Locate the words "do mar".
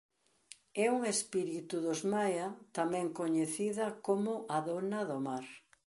5.09-5.45